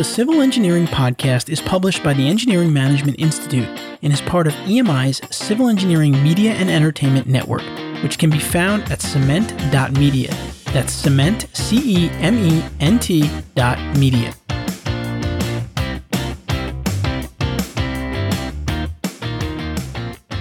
[0.00, 3.68] The Civil Engineering Podcast is published by the Engineering Management Institute
[4.00, 7.60] and is part of EMI's Civil Engineering Media and Entertainment Network,
[8.02, 10.30] which can be found at cement.media.
[10.72, 14.32] That's cement, C E M E N T dot media.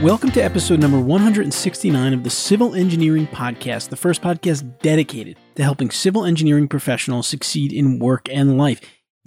[0.02, 5.64] Welcome to episode number 169 of the Civil Engineering Podcast, the first podcast dedicated to
[5.64, 8.80] helping civil engineering professionals succeed in work and life.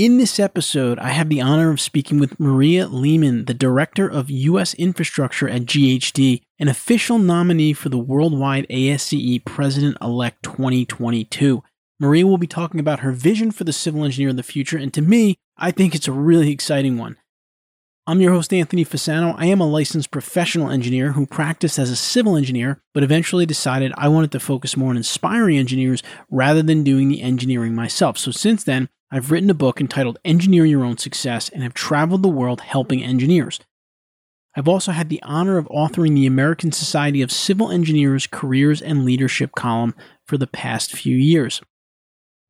[0.02, 4.30] In this episode, I have the honor of speaking with Maria Lehman, the Director of
[4.30, 4.74] U.S.
[4.74, 11.62] Infrastructure at GHD, an official nominee for the Worldwide ASCE President elect 2022.
[12.00, 14.92] Maria will be talking about her vision for the civil engineer of the future, and
[14.92, 17.16] to me, I think it's a really exciting one.
[18.04, 19.36] I'm your host, Anthony Fasano.
[19.38, 23.92] I am a licensed professional engineer who practiced as a civil engineer, but eventually decided
[23.96, 28.18] I wanted to focus more on inspiring engineers rather than doing the engineering myself.
[28.18, 32.22] So since then, I've written a book entitled Engineer Your Own Success and have traveled
[32.22, 33.60] the world helping engineers.
[34.56, 39.04] I've also had the honor of authoring the American Society of Civil Engineers Careers and
[39.04, 39.94] Leadership column
[40.26, 41.62] for the past few years.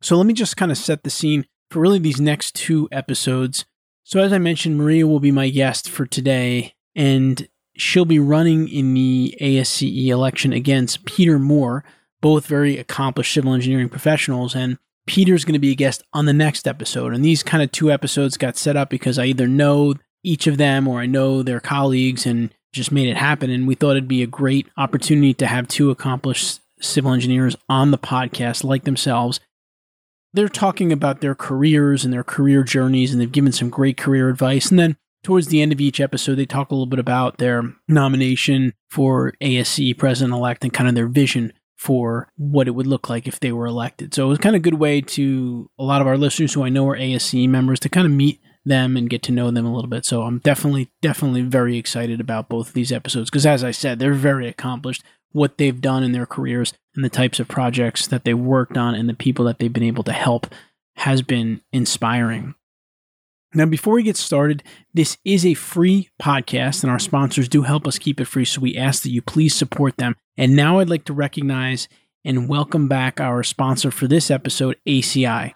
[0.01, 3.67] So let me just kind of set the scene for really these next two episodes
[4.05, 8.69] so, as I mentioned, Maria will be my guest for today, and she'll be running
[8.69, 11.85] in the ASCE election against Peter Moore,
[12.21, 14.55] both very accomplished civil engineering professionals.
[14.57, 17.13] And Peter's going to be a guest on the next episode.
[17.13, 20.59] And these kind of two episodes got set up because I either know each of
[20.59, 23.51] them or I know their colleagues and just made it happen.
[23.51, 27.91] And we thought it'd be a great opportunity to have two accomplished civil engineers on
[27.91, 29.41] the podcast like themselves
[30.35, 34.29] they're talking about their careers and their career journeys, and they've given some great career
[34.29, 34.71] advice.
[34.71, 37.63] And then towards the end of each episode, they talk a little bit about their
[37.89, 41.53] nomination for ASCE president elect and kind of their vision
[41.83, 44.15] for what it would look like if they were elected.
[44.15, 46.63] So it was kind of a good way to a lot of our listeners who
[46.63, 49.67] I know are ASCE members to kind of meet them and get to know them
[49.67, 50.05] a little bit.
[50.05, 53.99] So I'm definitely, definitely very excited about both of these episodes because, as I said,
[53.99, 58.25] they're very accomplished what they've done in their careers and the types of projects that
[58.25, 60.47] they worked on and the people that they've been able to help
[60.97, 62.55] has been inspiring.
[63.55, 64.63] Now, before we get started,
[64.95, 68.63] this is a free podcast, and our sponsors do help us keep it free, so
[68.63, 70.17] we ask that you please support them.
[70.39, 71.87] And now I'd like to recognize
[72.25, 75.53] and welcome back our sponsor for this episode, ACI.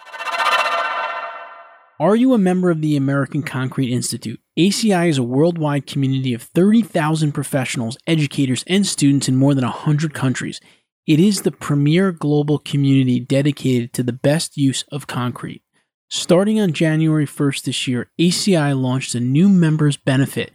[1.99, 4.41] Are you a member of the American Concrete Institute?
[4.59, 10.13] ACI is a worldwide community of 30,000 professionals, educators, and students in more than 100
[10.13, 10.61] countries.
[11.07, 15.63] It is the premier global community dedicated to the best use of concrete.
[16.09, 20.53] Starting on January 1st this year, ACI launched a new members benefit.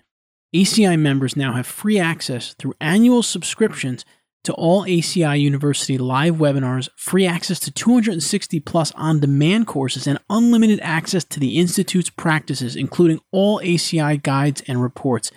[0.55, 4.05] ACI members now have free access through annual subscriptions
[4.45, 10.19] to all ACI University live webinars, free access to 260 plus on demand courses, and
[10.29, 15.31] unlimited access to the Institute's practices, including all ACI guides and reports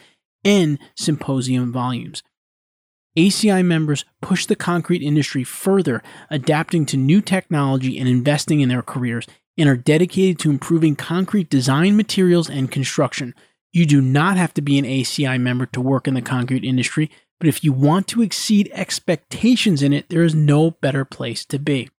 [0.44, 2.22] and symposium volumes.
[3.18, 8.82] ACI members push the concrete industry further, adapting to new technology and investing in their
[8.82, 9.26] careers,
[9.56, 13.34] and are dedicated to improving concrete design materials and construction.
[13.72, 17.10] You do not have to be an ACI member to work in the concrete industry.
[17.40, 21.58] But if you want to exceed expectations in it, there is no better place to
[21.58, 21.90] be.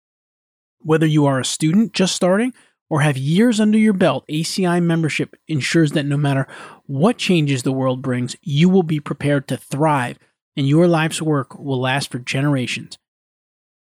[0.81, 2.53] Whether you are a student just starting
[2.89, 6.47] or have years under your belt, ACI membership ensures that no matter
[6.87, 10.19] what changes the world brings, you will be prepared to thrive
[10.57, 12.99] and your life's work will last for generations.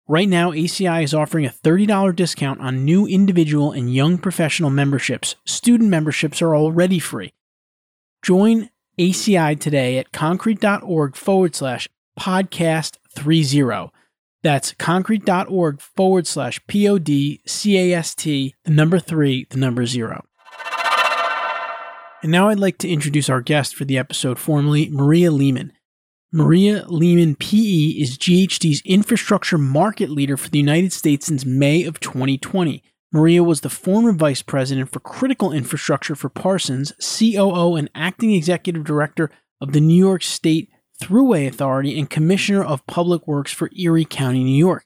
[0.10, 5.36] Right now, ACI is offering a $30 discount on new individual and young professional memberships.
[5.46, 7.32] Student memberships are already free.
[8.24, 11.88] Join ACI today at concrete.org forward slash
[12.20, 13.92] podcast 30.
[14.42, 19.58] That's concrete.org forward slash P O D C A S T, the number three, the
[19.58, 20.26] number zero.
[22.24, 25.72] And now I'd like to introduce our guest for the episode, formally Maria Lehman.
[26.32, 32.00] Maria Lehman PE is GHD's infrastructure market leader for the United States since May of
[32.00, 32.84] 2020.
[33.12, 38.84] Maria was the former vice president for critical infrastructure for Parsons, COO and acting executive
[38.84, 40.70] director of the New York State
[41.02, 44.86] Thruway Authority, and commissioner of public works for Erie County, New York.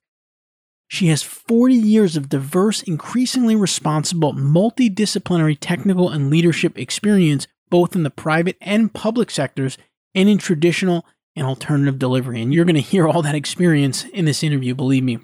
[0.87, 8.03] She has 40 years of diverse, increasingly responsible, multidisciplinary technical and leadership experience, both in
[8.03, 9.77] the private and public sectors,
[10.15, 11.05] and in traditional
[11.35, 12.41] and alternative delivery.
[12.41, 15.19] And you're going to hear all that experience in this interview, believe me.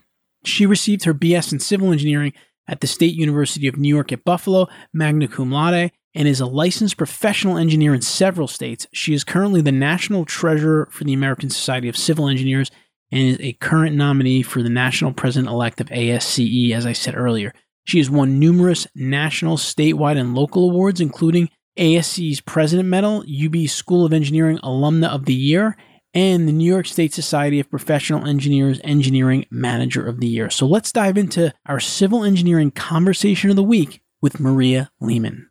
[0.45, 2.33] She received her BS in civil engineering
[2.67, 6.45] at the State University of New York at Buffalo, magna cum laude, and is a
[6.45, 8.87] licensed professional engineer in several states.
[8.93, 12.71] She is currently the national treasurer for the American Society of Civil Engineers
[13.11, 17.15] and is a current nominee for the national president elect of ASCE, as I said
[17.15, 17.53] earlier.
[17.85, 24.05] She has won numerous national, statewide, and local awards, including ASCE's President Medal, UB School
[24.05, 25.75] of Engineering Alumna of the Year,
[26.13, 30.49] and the New York State Society of Professional Engineers Engineering Manager of the Year.
[30.49, 35.49] So let's dive into our civil engineering conversation of the week with Maria Lehman.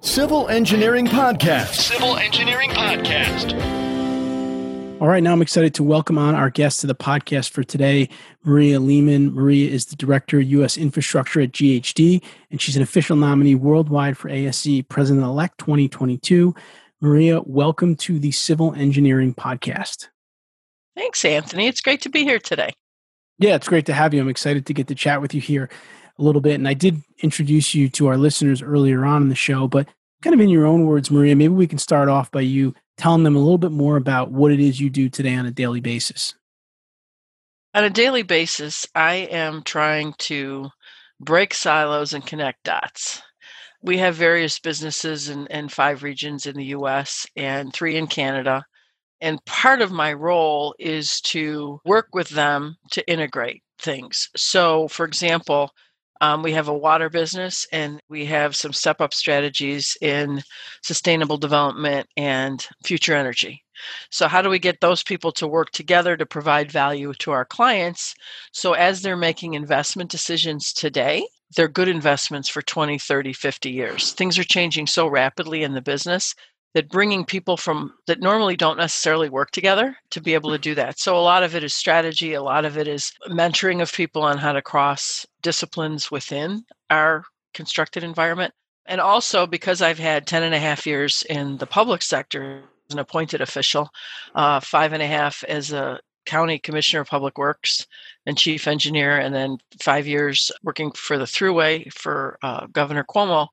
[0.00, 1.74] Civil Engineering Podcast.
[1.74, 3.78] Civil Engineering Podcast.
[5.00, 8.08] All right, now I'm excited to welcome on our guest to the podcast for today,
[8.42, 9.32] Maria Lehman.
[9.32, 10.76] Maria is the Director of U.S.
[10.76, 12.20] Infrastructure at GHD,
[12.50, 16.52] and she's an official nominee worldwide for ASCE President elect 2022.
[17.00, 20.08] Maria, welcome to the Civil Engineering Podcast.
[20.96, 21.68] Thanks, Anthony.
[21.68, 22.72] It's great to be here today.
[23.38, 24.20] Yeah, it's great to have you.
[24.20, 25.70] I'm excited to get to chat with you here
[26.18, 26.54] a little bit.
[26.54, 29.86] And I did introduce you to our listeners earlier on in the show, but
[30.22, 33.22] kind of in your own words, Maria, maybe we can start off by you telling
[33.22, 35.80] them a little bit more about what it is you do today on a daily
[35.80, 36.34] basis.
[37.74, 40.70] On a daily basis, I am trying to
[41.20, 43.22] break silos and connect dots.
[43.82, 48.64] We have various businesses in, in five regions in the US and three in Canada.
[49.20, 54.28] And part of my role is to work with them to integrate things.
[54.36, 55.70] So, for example,
[56.20, 60.42] um, we have a water business and we have some step up strategies in
[60.82, 63.64] sustainable development and future energy.
[64.10, 67.44] So, how do we get those people to work together to provide value to our
[67.44, 68.14] clients?
[68.52, 74.12] So, as they're making investment decisions today, they're good investments for 20, 30, 50 years.
[74.12, 76.34] Things are changing so rapidly in the business
[76.74, 80.74] that bringing people from that normally don't necessarily work together to be able to do
[80.74, 80.98] that.
[80.98, 84.22] So a lot of it is strategy, a lot of it is mentoring of people
[84.22, 87.24] on how to cross disciplines within our
[87.54, 88.52] constructed environment.
[88.86, 92.94] And also because I've had 10 and a half years in the public sector as
[92.94, 93.90] an appointed official,
[94.34, 97.86] uh, five and a half as a county commissioner of public works
[98.26, 103.48] and chief engineer, and then five years working for the Thruway for uh, Governor Cuomo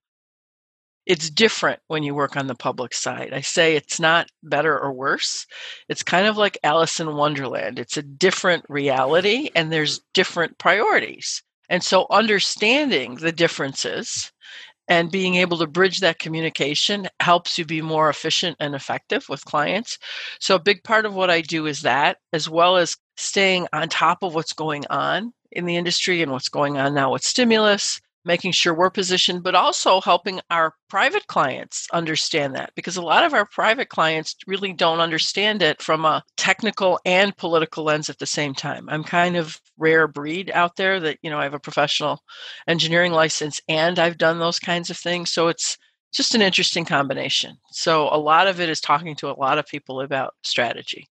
[1.05, 3.31] it's different when you work on the public side.
[3.33, 5.45] I say it's not better or worse.
[5.87, 7.77] It's kind of like Alice in Wonderland.
[7.79, 11.43] It's a different reality and there's different priorities.
[11.69, 14.31] And so understanding the differences
[14.87, 19.45] and being able to bridge that communication helps you be more efficient and effective with
[19.45, 19.97] clients.
[20.39, 23.89] So a big part of what I do is that as well as staying on
[23.89, 27.99] top of what's going on in the industry and what's going on now with stimulus
[28.25, 33.23] making sure we're positioned, but also helping our private clients understand that because a lot
[33.23, 38.17] of our private clients really don't understand it from a technical and political lens at
[38.17, 38.89] the same time.
[38.89, 42.21] I'm kind of rare breed out there that, you know, I have a professional
[42.67, 45.31] engineering license and I've done those kinds of things.
[45.31, 45.77] So it's
[46.13, 47.57] just an interesting combination.
[47.71, 51.07] So a lot of it is talking to a lot of people about strategy.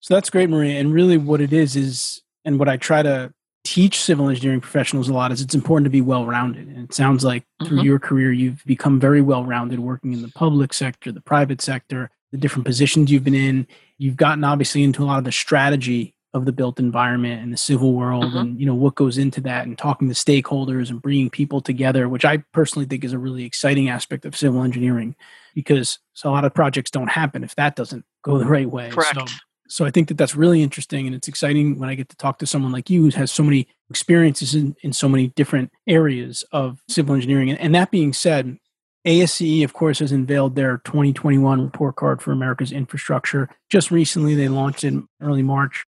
[0.00, 0.80] So that's great, Maria.
[0.80, 3.32] And really what it is is and what I try to
[3.70, 6.66] teach civil engineering professionals a lot is it's important to be well rounded.
[6.66, 7.86] And it sounds like through mm-hmm.
[7.86, 12.10] your career, you've become very well rounded working in the public sector, the private sector,
[12.32, 13.68] the different positions you've been in.
[13.96, 17.56] You've gotten obviously into a lot of the strategy of the built environment and the
[17.56, 18.38] civil world mm-hmm.
[18.38, 22.08] and you know what goes into that and talking to stakeholders and bringing people together
[22.08, 25.16] which i personally think is a really exciting aspect of civil engineering
[25.56, 28.90] because so a lot of projects don't happen if that doesn't go the right way
[28.90, 29.16] Correct.
[29.16, 29.24] so
[29.70, 32.40] so I think that that's really interesting and it's exciting when I get to talk
[32.40, 36.44] to someone like you who has so many experiences in, in so many different areas
[36.50, 37.50] of civil engineering.
[37.50, 38.58] And, and that being said,
[39.06, 43.48] ASCE, of course, has unveiled their 2021 report card for America's infrastructure.
[43.70, 45.84] Just recently, they launched in early March.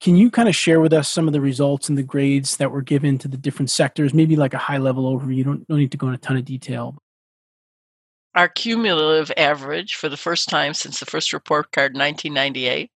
[0.00, 2.72] Can you kind of share with us some of the results and the grades that
[2.72, 4.14] were given to the different sectors?
[4.14, 5.36] Maybe like a high level overview.
[5.36, 6.96] You don't, don't need to go in a ton of detail.
[8.34, 12.90] Our cumulative average for the first time since the first report card in 1998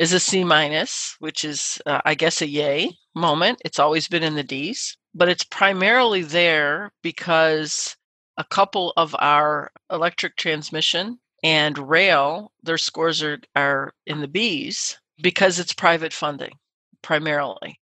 [0.00, 3.60] is a C minus, which is, uh, I guess, a yay moment.
[3.66, 7.96] It's always been in the D's, but it's primarily there because
[8.38, 14.98] a couple of our electric transmission and rail, their scores are, are in the B's
[15.20, 16.52] because it's private funding
[17.02, 17.78] primarily.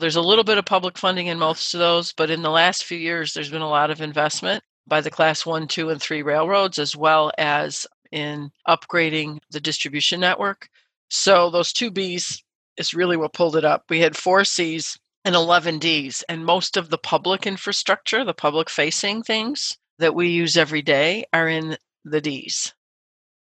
[0.00, 2.82] There's a little bit of public funding in most of those, but in the last
[2.82, 6.22] few years, there's been a lot of investment by the class one, two, and three
[6.22, 10.68] railroads, as well as in upgrading the distribution network.
[11.14, 12.42] So those two Bs
[12.78, 13.84] is really what pulled it up.
[13.90, 18.70] We had four Cs and 11 Ds, and most of the public infrastructure, the public
[18.70, 22.72] facing things that we use every day, are in the Ds.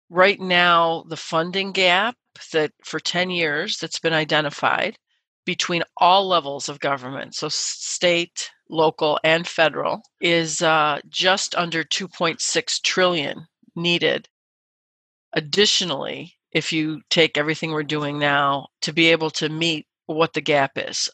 [0.09, 2.17] Right now, the funding gap
[2.53, 4.97] that for 10 years that's been identified
[5.45, 12.81] between all levels of government, so state, local, and federal, is uh, just under 2.6
[12.81, 13.45] trillion
[13.75, 14.27] needed.
[15.33, 20.41] Additionally, if you take everything we're doing now to be able to meet what the
[20.41, 21.09] gap is.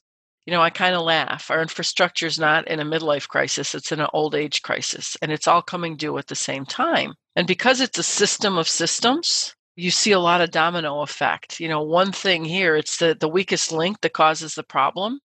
[0.49, 1.51] you know, I kind of laugh.
[1.51, 5.31] Our infrastructure is not in a midlife crisis, it's in an old age crisis, and
[5.31, 7.13] it's all coming due at the same time.
[7.35, 11.59] And because it's a system of systems, you see a lot of domino effect.
[11.59, 15.19] You know, one thing here, it's the, the weakest link that causes the problem.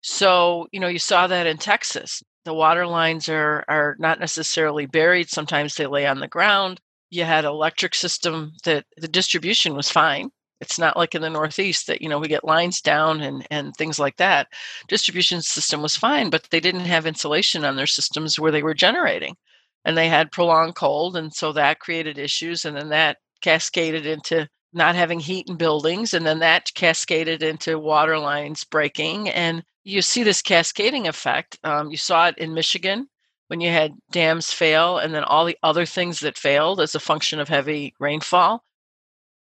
[0.00, 2.22] So, you know, you saw that in Texas.
[2.46, 5.28] The water lines are are not necessarily buried.
[5.28, 6.80] Sometimes they lay on the ground.
[7.12, 10.30] You had electric system that the distribution was fine.
[10.62, 13.76] It's not like in the Northeast that, you know, we get lines down and, and
[13.76, 14.48] things like that.
[14.88, 18.72] Distribution system was fine, but they didn't have insulation on their systems where they were
[18.72, 19.36] generating.
[19.84, 21.14] And they had prolonged cold.
[21.14, 22.64] And so that created issues.
[22.64, 26.14] And then that cascaded into not having heat in buildings.
[26.14, 29.28] And then that cascaded into water lines breaking.
[29.28, 31.58] And you see this cascading effect.
[31.62, 33.06] Um, you saw it in Michigan
[33.48, 37.00] when you had dams fail and then all the other things that failed as a
[37.00, 38.64] function of heavy rainfall.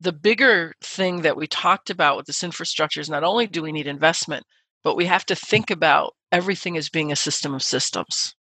[0.00, 3.72] The bigger thing that we talked about with this infrastructure is not only do we
[3.72, 4.44] need investment,
[4.82, 8.34] but we have to think about everything as being a system of systems.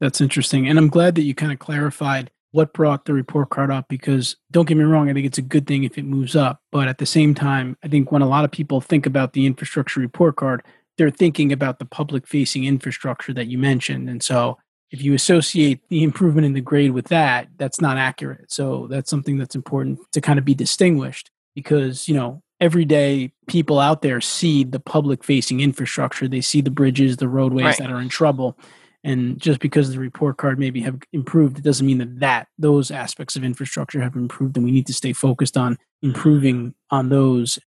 [0.00, 0.68] That's interesting.
[0.68, 4.36] And I'm glad that you kind of clarified what brought the report card up because
[4.50, 6.60] don't get me wrong, I think it's a good thing if it moves up.
[6.70, 9.46] But at the same time, I think when a lot of people think about the
[9.46, 10.62] infrastructure report card,
[10.98, 14.08] they're thinking about the public facing infrastructure that you mentioned.
[14.08, 14.58] And so
[14.90, 18.52] if you associate the improvement in the grade with that, that's not accurate.
[18.52, 23.32] So that's something that's important to kind of be distinguished because, you know, every day
[23.48, 26.28] people out there see the public facing infrastructure.
[26.28, 27.78] They see the bridges, the roadways right.
[27.78, 28.58] that are in trouble
[29.04, 32.90] and just because the report card maybe have improved it doesn't mean that that those
[32.90, 37.58] aspects of infrastructure have improved and we need to stay focused on improving on those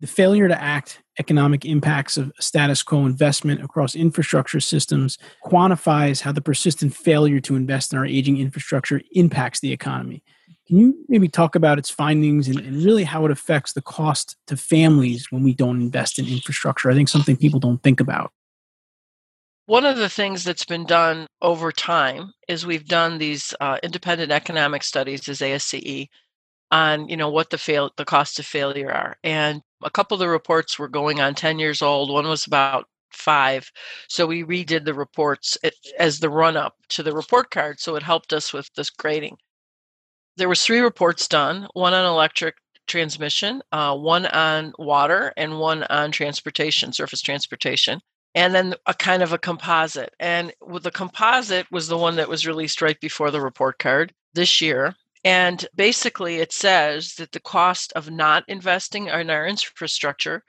[0.00, 6.32] the failure to act economic impacts of status quo investment across infrastructure systems quantifies how
[6.32, 10.22] the persistent failure to invest in our aging infrastructure impacts the economy.
[10.68, 14.36] Can you maybe talk about its findings and, and really how it affects the cost
[14.46, 16.90] to families when we don't invest in infrastructure?
[16.90, 18.32] I think something people don't think about.
[19.66, 24.30] One of the things that's been done over time is we've done these uh, independent
[24.30, 26.08] economic studies as ASCE
[26.70, 30.20] on you know what the fail the costs of failure are, and a couple of
[30.20, 32.10] the reports were going on ten years old.
[32.10, 33.70] One was about five,
[34.08, 35.56] so we redid the reports
[35.98, 39.36] as the run up to the report card, so it helped us with this grading.
[40.36, 42.56] There was three reports done: one on electric
[42.86, 48.00] transmission, uh, one on water, and one on transportation, surface transportation
[48.34, 50.14] and then a kind of a composite.
[50.20, 54.60] And the composite was the one that was released right before the report card this
[54.60, 54.94] year.
[55.28, 60.42] And basically, it says that the cost of not investing in our infrastructure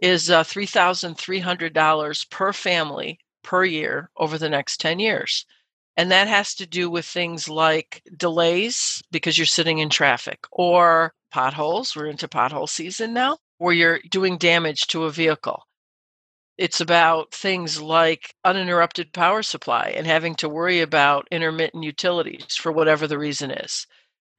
[0.00, 5.44] is uh, $3,300 per family per year over the next 10 years.
[5.98, 11.12] And that has to do with things like delays because you're sitting in traffic or
[11.30, 11.94] potholes.
[11.94, 15.64] We're into pothole season now, where you're doing damage to a vehicle
[16.58, 22.70] it's about things like uninterrupted power supply and having to worry about intermittent utilities for
[22.70, 23.86] whatever the reason is.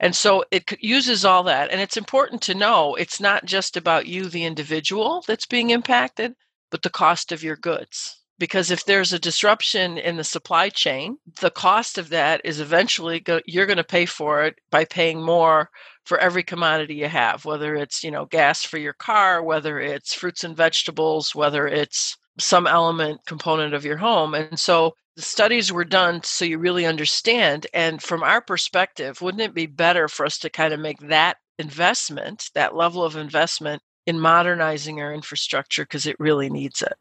[0.04, 1.72] And so it uses all that.
[1.72, 6.34] And it's important to know it's not just about you, the individual, that's being impacted,
[6.70, 8.22] but the cost of your goods.
[8.38, 13.22] Because if there's a disruption in the supply chain, the cost of that is eventually
[13.22, 15.70] go- you're going to pay for it by paying more
[16.04, 20.14] for every commodity you have, whether it's, you know, gas for your car, whether it's
[20.14, 24.34] fruits and vegetables, whether it's some element component of your home.
[24.34, 27.68] And so the studies were done so you really understand.
[27.74, 31.38] And from our perspective, wouldn't it be better for us to kind of make that
[31.60, 36.94] investment, that level of investment in modernizing our infrastructure because it really needs it?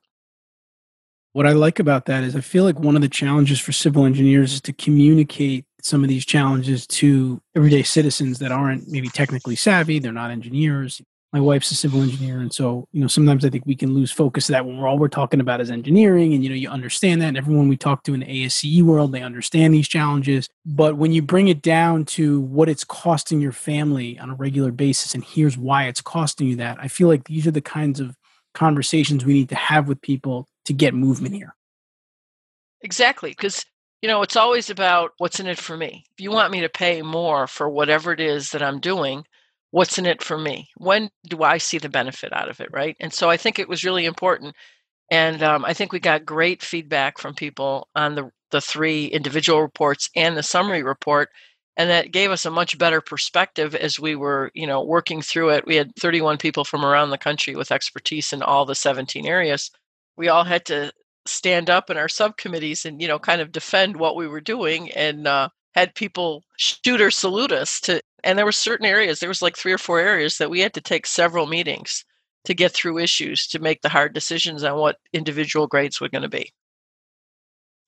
[1.33, 4.05] What I like about that is I feel like one of the challenges for civil
[4.05, 9.57] engineers is to communicate some of these challenges to everyday citizens that aren't maybe technically
[9.57, 11.01] savvy, they're not engineers.
[11.33, 14.13] My wife's a civil engineer, and so you know sometimes I think we can lose
[14.13, 16.69] focus of that when we're all we're talking about is engineering, and you know you
[16.69, 17.29] understand that.
[17.29, 20.51] And everyone we talk to in the ASCE world, they understand these challenges.
[20.67, 24.73] But when you bring it down to what it's costing your family on a regular
[24.73, 27.99] basis, and here's why it's costing you that, I feel like these are the kinds
[27.99, 28.15] of
[28.53, 31.55] conversations we need to have with people to get movement here.
[32.83, 33.65] Exactly, because
[34.03, 36.05] you know it's always about what's in it for me.
[36.13, 39.25] If you want me to pay more for whatever it is that I'm doing,
[39.73, 40.69] what's in it for me?
[40.77, 42.97] When do I see the benefit out of it, right?
[43.01, 44.55] And so I think it was really important,
[45.11, 49.63] and um, I think we got great feedback from people on the the three individual
[49.63, 51.31] reports and the summary report
[51.77, 55.51] and that gave us a much better perspective as we were you know working through
[55.51, 59.27] it we had 31 people from around the country with expertise in all the 17
[59.27, 59.71] areas
[60.17, 60.93] we all had to
[61.27, 64.91] stand up in our subcommittees and you know kind of defend what we were doing
[64.93, 69.29] and uh, had people shoot or salute us to and there were certain areas there
[69.29, 72.05] was like three or four areas that we had to take several meetings
[72.45, 76.23] to get through issues to make the hard decisions on what individual grades were going
[76.23, 76.53] to be.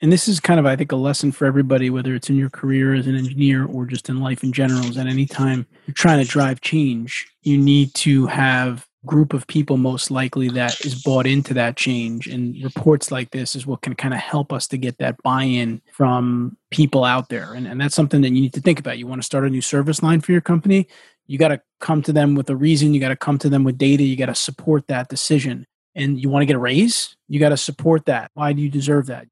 [0.00, 2.50] And this is kind of, I think, a lesson for everybody, whether it's in your
[2.50, 6.22] career as an engineer or just in life in general, is that anytime you're trying
[6.22, 11.26] to drive change, you need to have group of people most likely that is bought
[11.26, 12.26] into that change.
[12.26, 15.82] And reports like this is what can kind of help us to get that buy-in
[15.92, 17.52] from people out there.
[17.54, 18.98] And, and that's something that you need to think about.
[18.98, 20.88] You want to start a new service line for your company
[21.26, 23.64] you got to come to them with a reason you got to come to them
[23.64, 25.66] with data you got to support that decision.
[25.94, 28.30] And you want to get a raise you got to support that.
[28.34, 29.26] Why do you deserve that?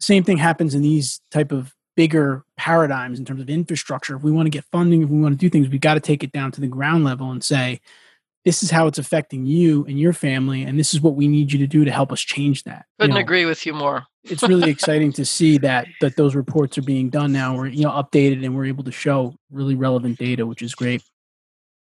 [0.00, 4.16] Same thing happens in these type of bigger paradigms in terms of infrastructure.
[4.16, 6.00] If we want to get funding, if we want to do things, we got to
[6.00, 7.80] take it down to the ground level and say,
[8.44, 11.52] this is how it's affecting you and your family, and this is what we need
[11.52, 12.86] you to do to help us change that.
[12.98, 14.04] Couldn't you know, agree with you more.
[14.24, 17.56] it's really exciting to see that that those reports are being done now.
[17.56, 21.02] We're you know updated and we're able to show really relevant data, which is great.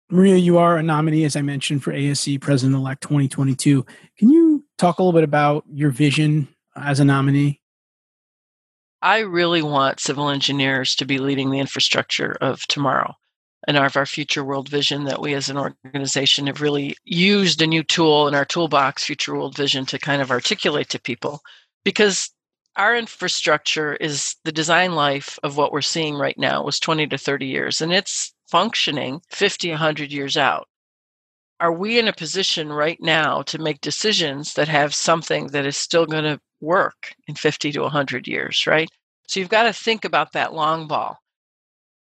[0.09, 3.85] Maria, you are a nominee, as I mentioned, for ASCE President Elect 2022.
[4.17, 6.47] Can you talk a little bit about your vision
[6.77, 7.61] as a nominee?
[9.01, 13.15] I really want civil engineers to be leading the infrastructure of tomorrow
[13.67, 17.67] and of our future world vision that we as an organization have really used a
[17.67, 21.41] new tool in our toolbox, Future World Vision, to kind of articulate to people.
[21.83, 22.29] Because
[22.75, 27.17] our infrastructure is the design life of what we're seeing right now was 20 to
[27.17, 30.67] 30 years, and it's functioning 50, 100 years out.
[31.59, 35.75] Are we in a position right now to make decisions that have something that is
[35.75, 38.89] still going to work in 50 to 100 years, right?
[39.27, 41.17] So you've got to think about that long ball.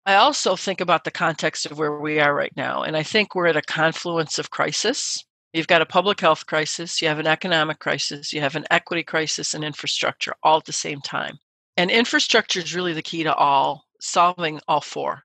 [0.08, 2.82] I also think about the context of where we are right now.
[2.82, 5.26] And I think we're at a confluence of crisis.
[5.52, 9.04] You've got a public health crisis, you have an economic crisis, you have an equity
[9.04, 11.40] crisis, and infrastructure all at the same time.
[11.76, 15.24] And infrastructure is really the key to all solving all four.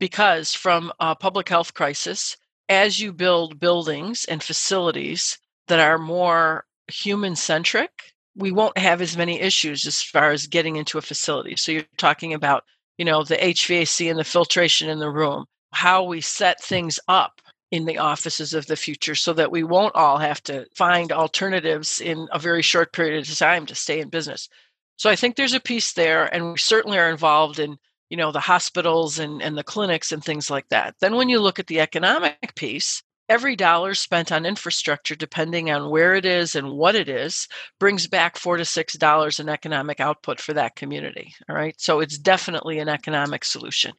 [0.00, 2.36] Because from a public health crisis,
[2.68, 5.38] as you build buildings and facilities
[5.68, 7.90] that are more human centric,
[8.34, 11.54] we won't have as many issues as far as getting into a facility.
[11.54, 12.64] So you're talking about,
[12.98, 17.40] you know, the HVAC and the filtration in the room, how we set things up
[17.70, 22.00] in the offices of the future so that we won't all have to find alternatives
[22.00, 24.48] in a very short period of time to stay in business.
[24.96, 27.76] So I think there's a piece there and we certainly are involved in,
[28.10, 30.94] you know, the hospitals and, and the clinics and things like that.
[31.00, 35.90] Then when you look at the economic piece, every dollar spent on infrastructure, depending on
[35.90, 37.48] where it is and what it is,
[37.80, 41.32] brings back four to six dollars in economic output for that community.
[41.48, 41.74] All right.
[41.78, 43.92] So it's definitely an economic solution.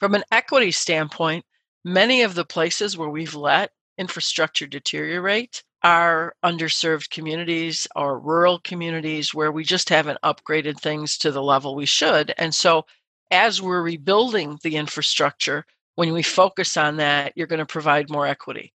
[0.00, 1.44] From an equity standpoint,
[1.84, 9.34] many of the places where we've let infrastructure deteriorate are underserved communities or rural communities
[9.34, 12.32] where we just haven't upgraded things to the level we should.
[12.38, 12.86] And so
[13.30, 18.26] as we're rebuilding the infrastructure, when we focus on that, you're going to provide more
[18.26, 18.72] equity.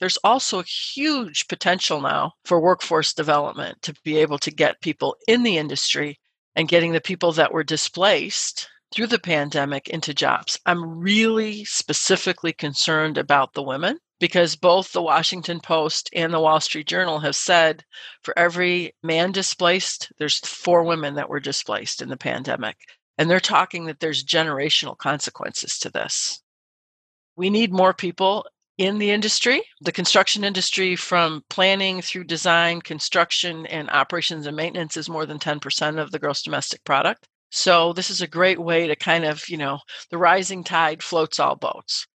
[0.00, 5.16] There's also a huge potential now for workforce development to be able to get people
[5.28, 6.18] in the industry
[6.56, 10.58] and getting the people that were displaced through the pandemic into jobs.
[10.66, 16.60] I'm really specifically concerned about the women because both the Washington Post and the Wall
[16.60, 17.84] Street Journal have said
[18.22, 22.76] for every man displaced, there's four women that were displaced in the pandemic.
[23.20, 26.40] And they're talking that there's generational consequences to this.
[27.36, 28.46] We need more people
[28.78, 34.96] in the industry, the construction industry, from planning through design, construction, and operations and maintenance
[34.96, 37.28] is more than 10% of the gross domestic product.
[37.50, 39.80] So this is a great way to kind of, you know,
[40.10, 42.06] the rising tide floats all boats.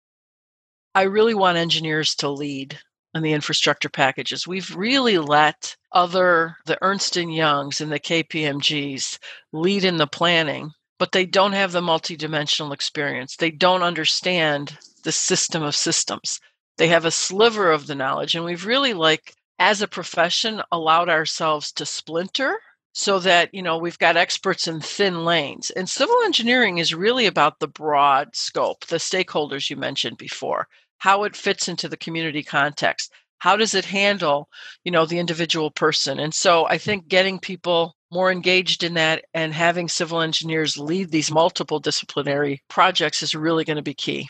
[0.92, 2.80] I really want engineers to lead
[3.14, 4.44] on the infrastructure packages.
[4.44, 9.20] We've really let other the Ernst and Youngs and the KPMGs
[9.52, 13.36] lead in the planning but they don't have the multidimensional experience.
[13.36, 16.40] They don't understand the system of systems.
[16.78, 21.08] They have a sliver of the knowledge, and we've really, like, as a profession, allowed
[21.08, 22.60] ourselves to splinter
[22.96, 27.26] so that you know we've got experts in thin lanes and civil engineering is really
[27.26, 32.42] about the broad scope the stakeholders you mentioned before how it fits into the community
[32.42, 34.48] context how does it handle
[34.84, 39.24] you know the individual person and so i think getting people more engaged in that
[39.34, 44.28] and having civil engineers lead these multiple disciplinary projects is really going to be key.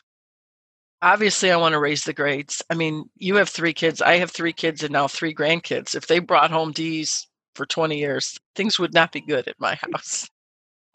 [1.02, 2.62] Obviously, I want to raise the grades.
[2.70, 5.94] I mean, you have three kids, I have three kids, and now three grandkids.
[5.94, 9.74] If they brought home D's for 20 years, things would not be good at my
[9.92, 10.28] house.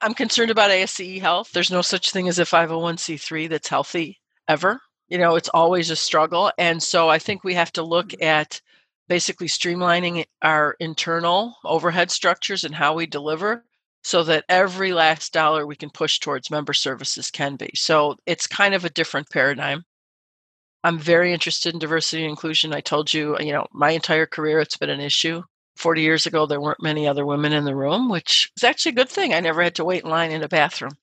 [0.02, 1.52] I'm concerned about ASCE health.
[1.54, 4.82] There's no such thing as a 501c3 that's healthy ever.
[5.12, 6.54] You know, it's always a struggle.
[6.58, 8.24] And so I think we have to look mm-hmm.
[8.24, 8.62] at
[9.10, 13.66] basically streamlining our internal overhead structures and how we deliver
[14.04, 17.72] so that every last dollar we can push towards member services can be.
[17.76, 19.84] So it's kind of a different paradigm.
[20.82, 22.74] I'm very interested in diversity and inclusion.
[22.74, 25.44] I told you, you know, my entire career it's been an issue.
[25.76, 28.96] 40 years ago, there weren't many other women in the room, which is actually a
[28.96, 29.34] good thing.
[29.34, 30.94] I never had to wait in line in a bathroom.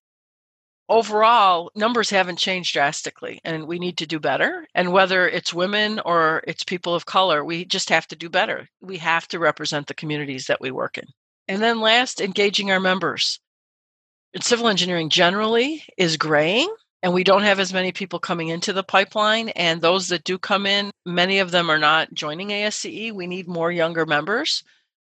[0.89, 4.67] Overall, numbers haven't changed drastically, and we need to do better.
[4.75, 8.69] And whether it's women or it's people of color, we just have to do better.
[8.81, 11.05] We have to represent the communities that we work in.
[11.47, 13.39] And then, last, engaging our members.
[14.41, 16.73] Civil engineering generally is graying
[17.03, 20.39] and we don't have as many people coming into the pipeline and those that do
[20.39, 24.63] come in many of them are not joining ASCE we need more younger members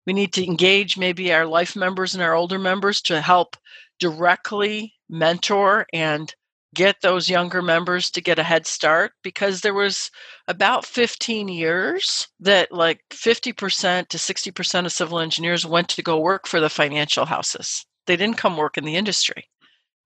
[0.05, 3.57] we need to engage maybe our life members and our older members to help
[3.99, 6.33] directly mentor and
[6.75, 10.11] get those younger members to get a head start because there was
[10.47, 16.47] about 15 years that like 50% to 60% of civil engineers went to go work
[16.47, 17.85] for the financial houses.
[18.05, 19.49] They didn't come work in the industry.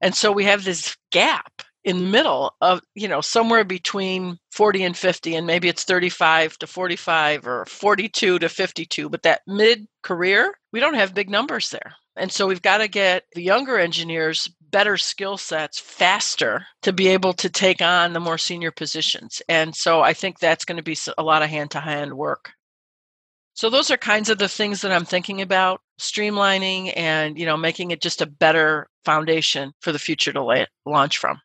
[0.01, 4.83] And so we have this gap in the middle of you know somewhere between 40
[4.83, 9.85] and 50 and maybe it's 35 to 45 or 42 to 52 but that mid
[10.01, 11.93] career we don't have big numbers there.
[12.15, 17.07] And so we've got to get the younger engineers better skill sets faster to be
[17.07, 19.41] able to take on the more senior positions.
[19.47, 22.51] And so i think that's going to be a lot of hand to hand work.
[23.53, 27.55] So those are kinds of the things that i'm thinking about streamlining and you know
[27.55, 31.39] making it just a better foundation for the future to lay, launch from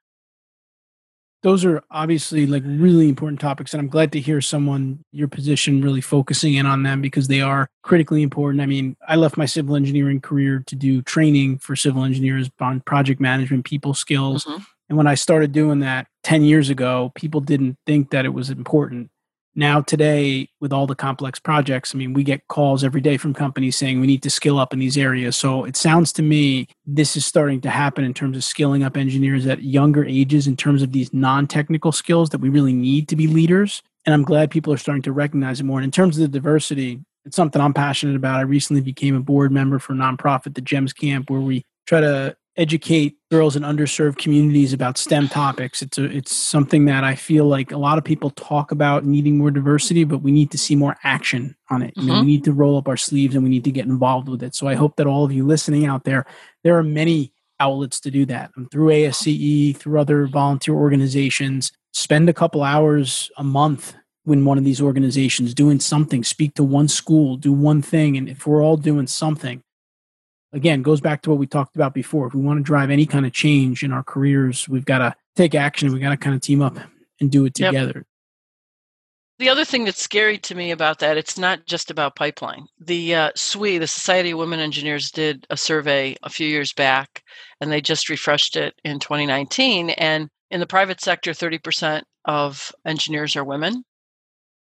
[1.43, 5.81] those are obviously like really important topics and i'm glad to hear someone your position
[5.81, 9.47] really focusing in on them because they are critically important i mean i left my
[9.47, 14.63] civil engineering career to do training for civil engineers on project management people skills mm-hmm.
[14.89, 18.51] and when i started doing that 10 years ago people didn't think that it was
[18.51, 19.11] important
[19.55, 23.33] now today with all the complex projects i mean we get calls every day from
[23.35, 25.37] companies saying we need to skill up in these areas.
[25.37, 28.97] So it sounds to me this is starting to happen in terms of skilling up
[28.97, 33.17] engineers at younger ages in terms of these non-technical skills that we really need to
[33.17, 33.83] be leaders.
[34.05, 35.79] And i'm glad people are starting to recognize it more.
[35.79, 38.39] And in terms of the diversity it's something i'm passionate about.
[38.39, 42.01] I recently became a board member for a nonprofit the gems camp where we try
[42.01, 45.81] to educate girls in underserved communities about STEM topics.
[45.81, 49.39] It's a, it's something that I feel like a lot of people talk about needing
[49.39, 51.95] more diversity, but we need to see more action on it.
[51.97, 52.27] You know, we mm-hmm.
[52.27, 54.55] need to roll up our sleeves and we need to get involved with it.
[54.55, 56.27] So I hope that all of you listening out there,
[56.65, 58.51] there are many outlets to do that.
[58.57, 61.73] Um, through ASCE, through other volunteer organizations.
[61.93, 63.95] Spend a couple hours a month
[64.27, 66.25] in one of these organizations doing something.
[66.25, 69.63] Speak to one school, do one thing, and if we're all doing something
[70.53, 72.27] again goes back to what we talked about before.
[72.27, 75.15] If we want to drive any kind of change in our careers we've got to
[75.37, 76.79] take action we've got to kind of team up
[77.21, 77.93] and do it together.
[77.97, 78.07] Yep.
[79.39, 82.67] the other thing that's scary to me about that it's not just about pipeline.
[82.81, 87.23] The uh, SWE the society of women engineers did a survey a few years back
[87.61, 93.37] and they just refreshed it in 2019 and in the private sector 30% of engineers
[93.37, 93.85] are women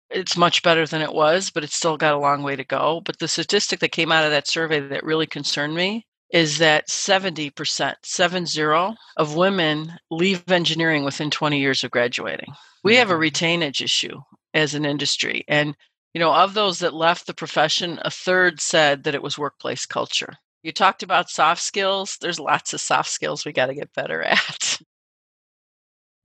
[0.09, 3.01] it's much better than it was, but it's still got a long way to go.
[3.05, 6.87] But the statistic that came out of that survey that really concerned me is that
[6.87, 12.53] 70%, seven zero, of women leave engineering within 20 years of graduating.
[12.83, 13.23] We have a mm-hmm.
[13.23, 14.19] retainage issue
[14.53, 15.45] as an industry.
[15.47, 15.75] And,
[16.13, 19.85] you know, of those that left the profession, a third said that it was workplace
[19.85, 20.33] culture.
[20.63, 22.17] You talked about soft skills.
[22.19, 24.79] There's lots of soft skills we got to get better at.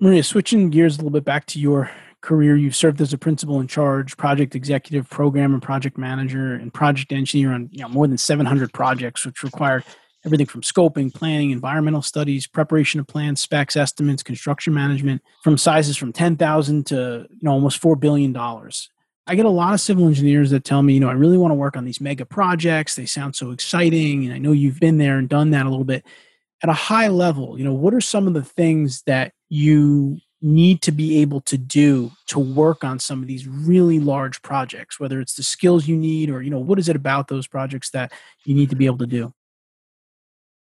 [0.00, 3.60] Maria, switching gears a little bit back to your career, you've served as a principal
[3.60, 8.06] in charge, project executive, program and project manager, and project engineer on you know, more
[8.06, 9.84] than 700 projects, which required
[10.24, 15.96] everything from scoping, planning, environmental studies, preparation of plans, specs, estimates, construction management, from sizes
[15.96, 18.88] from 10,000 to you know almost four billion dollars.
[19.26, 21.52] I get a lot of civil engineers that tell me, you know, I really want
[21.52, 22.96] to work on these mega projects.
[22.96, 25.84] They sound so exciting, and I know you've been there and done that a little
[25.84, 26.04] bit.
[26.62, 30.82] At a high level, you know, what are some of the things that you need
[30.82, 35.20] to be able to do to work on some of these really large projects whether
[35.20, 38.12] it's the skills you need or you know what is it about those projects that
[38.44, 39.32] you need to be able to do?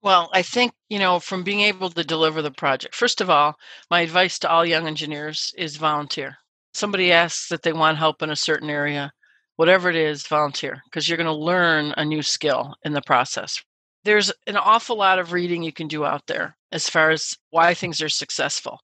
[0.01, 3.55] Well i think you know from being able to deliver the project first of all
[3.91, 6.37] my advice to all young engineers is volunteer.
[6.73, 9.11] Somebody asks that they want help in a certain area
[9.55, 13.61] whatever it is volunteer because you're going to learn a new skill in the process.
[14.05, 17.73] There's an awful lot of reading you can do out there as far as why
[17.73, 18.79] things are successful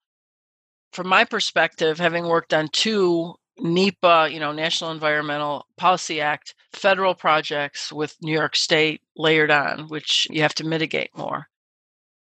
[0.96, 7.14] from my perspective, having worked on two NEPA, you know, National Environmental Policy Act federal
[7.14, 11.48] projects with New York State layered on, which you have to mitigate more.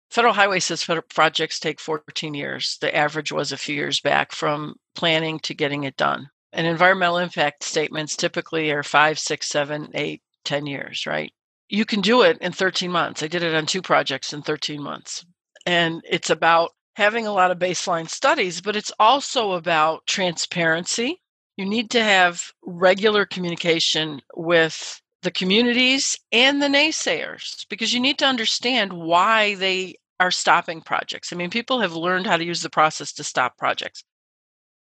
[0.10, 2.78] Federal highway system projects take 14 years.
[2.82, 6.30] The average was a few years back from planning to getting it done.
[6.54, 11.34] And environmental impact statements typically are five, six, seven, eight, ten years, right?
[11.68, 13.24] You can do it in 13 months.
[13.24, 15.26] I did it on two projects in 13 months.
[15.66, 21.22] And it's about having a lot of baseline studies, but it's also about transparency.
[21.58, 28.20] You need to have regular communication with the communities and the naysayers because you need
[28.20, 31.32] to understand why they are stopping projects.
[31.32, 34.04] I mean, people have learned how to use the process to stop projects.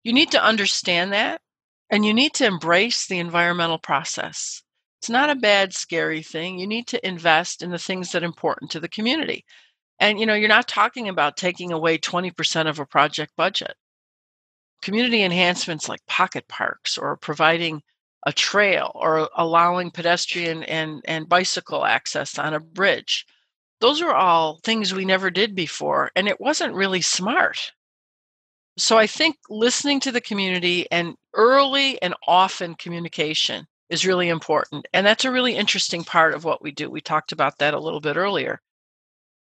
[0.02, 1.40] You need to understand that
[1.90, 4.62] and you need to embrace the environmental process.
[5.00, 6.58] It's not a bad, scary thing.
[6.58, 9.44] You need to invest in the things that are important to the community.
[9.98, 13.76] And you know, you're not talking about taking away 20% of a project budget.
[14.82, 17.82] Community enhancements like pocket parks or providing
[18.26, 23.24] a trail or allowing pedestrian and, and bicycle access on a bridge.
[23.80, 27.72] Those are all things we never did before, and it wasn't really smart.
[28.78, 34.86] So I think listening to the community and early and often communication is really important.
[34.92, 36.90] And that's a really interesting part of what we do.
[36.90, 38.60] We talked about that a little bit earlier.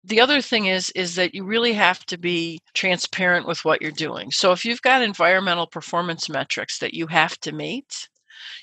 [0.03, 3.91] The other thing is is that you really have to be transparent with what you're
[3.91, 4.31] doing.
[4.31, 8.09] So if you've got environmental performance metrics that you have to meet,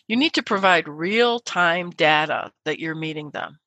[0.08, 3.58] you need to provide real-time data that you're meeting them.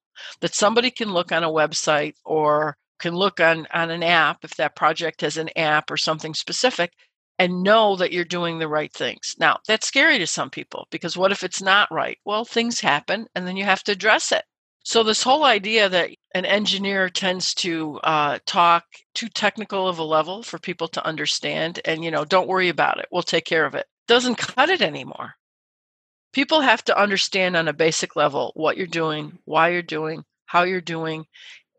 [0.42, 4.56] That somebody can look on a website or can look on on an app if
[4.58, 6.92] that project has an app or something specific
[7.40, 9.36] and know that you're doing the right things.
[9.40, 12.20] Now, that's scary to some people because what if it's not right?
[12.26, 14.44] Well, things happen and then you have to address it.
[14.84, 20.04] So, this whole idea that an engineer tends to uh, talk too technical of a
[20.04, 23.66] level for people to understand and, you know, don't worry about it, we'll take care
[23.66, 25.36] of it, doesn't cut it anymore.
[26.34, 30.64] People have to understand on a basic level what you're doing, why you're doing, how
[30.64, 31.26] you're doing,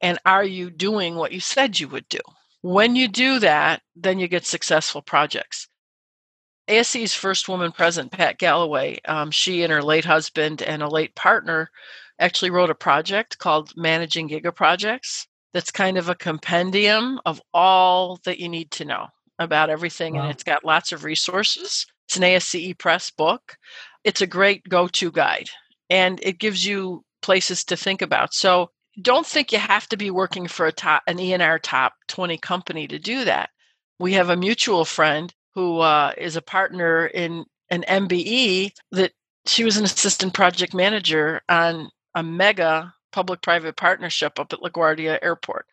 [0.00, 2.20] and are you doing what you said you would do?
[2.60, 5.68] When you do that, then you get successful projects.
[6.68, 11.14] ASCE's first woman president, Pat Galloway, um, she and her late husband and a late
[11.16, 11.70] partner
[12.18, 15.26] actually wrote a project called Managing Giga Projects.
[15.52, 19.06] That's kind of a compendium of all that you need to know
[19.38, 20.22] about everything, wow.
[20.22, 21.86] and it's got lots of resources.
[22.06, 23.56] It's an ASCE Press book.
[24.04, 25.50] It's a great go to guide,
[25.90, 28.34] and it gives you places to think about.
[28.34, 28.70] So
[29.00, 32.86] don't think you have to be working for a top an ENR top 20 company
[32.88, 33.50] to do that.
[33.98, 39.12] We have a mutual friend who uh, is a partner in an MBE that
[39.46, 45.66] she was an assistant project manager on a mega public-private partnership up at LaGuardia Airport.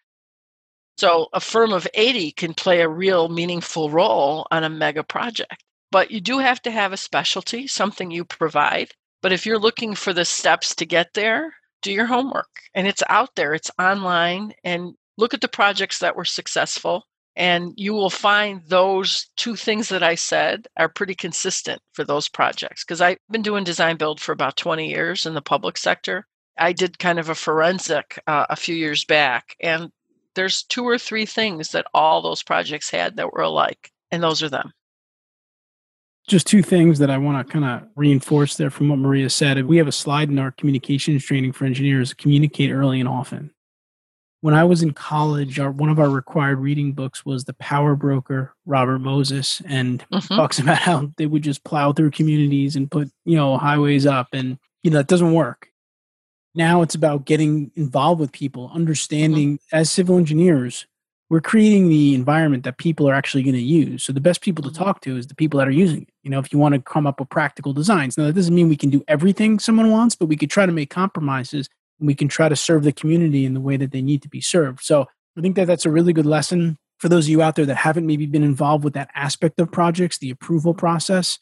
[0.97, 5.63] So a firm of 80 can play a real meaningful role on a mega project.
[5.91, 8.91] But you do have to have a specialty, something you provide.
[9.21, 12.49] But if you're looking for the steps to get there, do your homework.
[12.73, 17.08] And it's out there, it's online, and look at the projects that were successful.
[17.39, 22.28] And you will find those two things that I said are pretty consistent for those
[22.28, 22.84] projects.
[22.84, 26.28] Because I've been doing design build for about 20 years in the public sector.
[26.58, 29.89] I did kind of a forensic uh, a few years back, and
[30.36, 34.43] there's two or three things that all those projects had that were alike, and those
[34.43, 34.73] are them
[36.30, 39.65] just two things that I want to kind of reinforce there from what Maria said.
[39.65, 43.52] We have a slide in our communications training for engineers communicate early and often.
[44.41, 47.95] When I was in college, our, one of our required reading books was The Power
[47.95, 50.34] Broker, Robert Moses, and mm-hmm.
[50.34, 54.28] talks about how they would just plow through communities and put, you know, highways up.
[54.32, 55.69] And, you know, that doesn't work.
[56.56, 59.75] Now it's about getting involved with people, understanding mm-hmm.
[59.75, 60.88] as civil engineers,
[61.30, 64.04] we're creating the environment that people are actually going to use.
[64.04, 64.84] So the best people to mm-hmm.
[64.84, 66.10] talk to is the people that are using it.
[66.23, 68.17] You know, if you want to come up with practical designs.
[68.17, 70.71] Now that doesn't mean we can do everything someone wants, but we could try to
[70.71, 74.21] make compromises we can try to serve the community in the way that they need
[74.21, 74.81] to be served.
[74.81, 75.07] So
[75.38, 77.75] I think that that's a really good lesson for those of you out there that
[77.75, 81.39] haven't maybe been involved with that aspect of projects, the approval process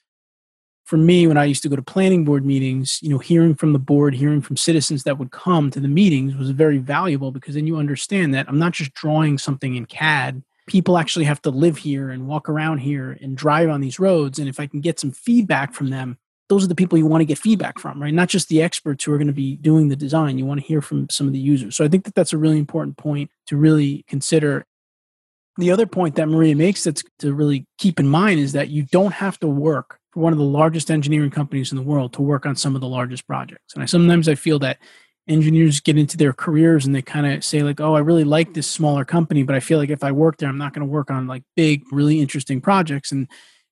[0.88, 3.74] for me, when I used to go to planning board meetings, you know, hearing from
[3.74, 7.56] the board, hearing from citizens that would come to the meetings was very valuable because
[7.56, 10.44] then you understand that I'm not just drawing something in CAD.
[10.66, 14.40] People actually have to live here and walk around here and drive on these roads.
[14.40, 17.22] And if I can get some feedback from them, those are the people you want
[17.22, 18.14] to get feedback from, right?
[18.14, 20.38] Not just the experts who are going to be doing the design.
[20.38, 21.76] You want to hear from some of the users.
[21.76, 24.66] So I think that that's a really important point to really consider.
[25.58, 28.84] The other point that Maria makes that's to really keep in mind is that you
[28.84, 32.22] don't have to work for one of the largest engineering companies in the world to
[32.22, 33.74] work on some of the largest projects.
[33.74, 34.78] And I sometimes I feel that
[35.28, 38.54] engineers get into their careers and they kind of say like, "Oh, I really like
[38.54, 40.92] this smaller company, but I feel like if I work there, I'm not going to
[40.92, 43.28] work on like big, really interesting projects." And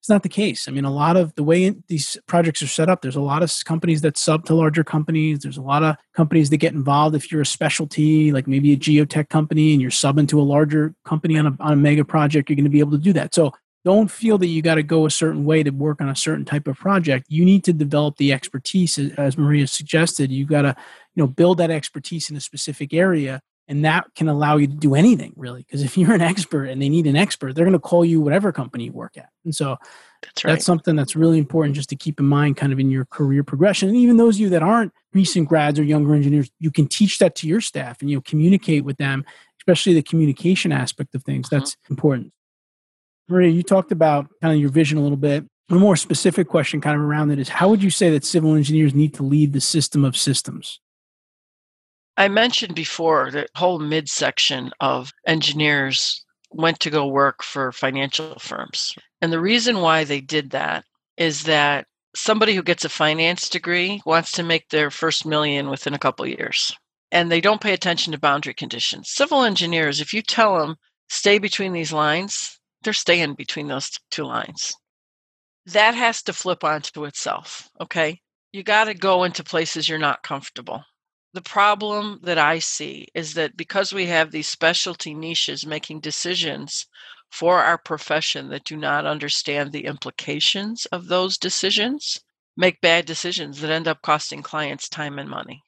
[0.06, 0.68] it's not the case.
[0.68, 3.42] I mean, a lot of the way these projects are set up, there's a lot
[3.42, 5.40] of companies that sub to larger companies.
[5.40, 8.78] There's a lot of companies that get involved if you're a specialty, like maybe a
[8.78, 12.52] geotech company, and you're subbing to a larger company on a, on a mega project.
[12.52, 13.34] You're going to be able to do that.
[13.34, 13.52] So
[13.84, 16.46] don't feel that you got to go a certain way to work on a certain
[16.46, 20.76] type of project you need to develop the expertise as maria suggested you got to
[21.14, 24.74] you know build that expertise in a specific area And that can allow you to
[24.74, 25.64] do anything really.
[25.64, 28.22] Because if you're an expert and they need an expert, they're going to call you
[28.22, 29.30] whatever company you work at.
[29.44, 29.78] And so
[30.22, 30.52] That's right.
[30.52, 33.44] that's something that's really important just to keep in mind kind of in your career
[33.44, 33.90] progression.
[33.90, 37.18] And even those of you that aren't recent grads or younger engineers, you can teach
[37.20, 39.26] that to your staff and you know, communicate with them,
[39.60, 41.48] especially the communication aspect of things.
[41.48, 41.52] Mhm.
[41.52, 42.32] That's important.
[43.28, 45.46] Maria, you talked about kind of your vision a little bit.
[45.72, 48.54] A more specific question kind of around it is how would you say that civil
[48.54, 50.80] engineers need to lead the system of systems?
[52.18, 58.96] I mentioned before that whole midsection of engineers went to go work for financial firms.
[59.22, 60.86] And the reason why they did that
[61.18, 65.94] is that somebody who gets a finance degree wants to make their first million within
[65.94, 66.74] a couple years.
[67.12, 69.10] And they don't pay attention to boundary conditions.
[69.10, 70.78] Civil engineers, if you tell them
[71.10, 74.74] stay between these lines, they're staying between those two lines.
[75.66, 78.22] That has to flip onto itself, okay?
[78.54, 80.86] You got to go into places you're not comfortable
[81.36, 86.88] the problem that I see is that because we have these specialty niches making decisions
[87.30, 92.22] for our profession that do not understand the implications of those decisions,
[92.56, 95.62] make bad decisions that end up costing clients time and money.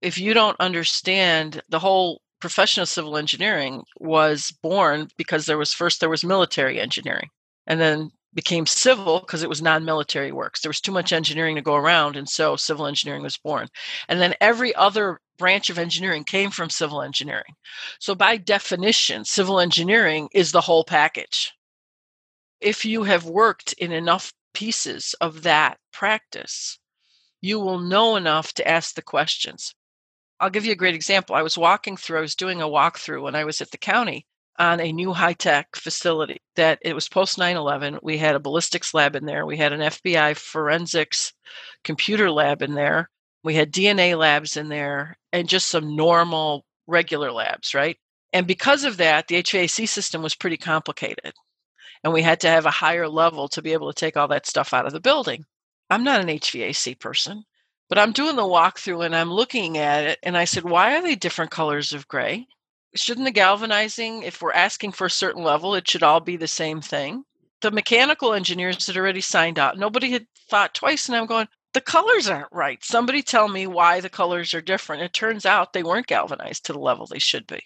[0.00, 5.74] If you don't understand the whole profession of civil engineering was born because there was
[5.74, 7.28] first there was military engineering
[7.66, 10.60] and then became civil because it was non-military works.
[10.60, 13.68] There was too much engineering to go around, and so civil engineering was born.
[14.08, 17.54] And then every other branch of engineering came from civil engineering.
[17.98, 21.52] So by definition, civil engineering is the whole package.
[22.60, 26.78] If you have worked in enough pieces of that practice,
[27.40, 29.74] you will know enough to ask the questions.
[30.38, 31.34] I'll give you a great example.
[31.34, 34.26] I was walking through, I was doing a walkthrough when I was at the county
[34.60, 37.98] on a new high tech facility that it was post 9 11.
[38.02, 39.46] We had a ballistics lab in there.
[39.46, 41.32] We had an FBI forensics
[41.82, 43.08] computer lab in there.
[43.42, 47.96] We had DNA labs in there and just some normal regular labs, right?
[48.34, 51.32] And because of that, the HVAC system was pretty complicated.
[52.04, 54.46] And we had to have a higher level to be able to take all that
[54.46, 55.44] stuff out of the building.
[55.88, 57.44] I'm not an HVAC person,
[57.88, 61.02] but I'm doing the walkthrough and I'm looking at it and I said, why are
[61.02, 62.46] they different colors of gray?
[62.94, 66.48] Shouldn't the galvanizing, if we're asking for a certain level, it should all be the
[66.48, 67.24] same thing?
[67.62, 69.78] The mechanical engineers had already signed out.
[69.78, 72.82] Nobody had thought twice, and I'm going, the colors aren't right.
[72.82, 75.02] Somebody tell me why the colors are different.
[75.02, 77.60] It turns out they weren't galvanized to the level they should be.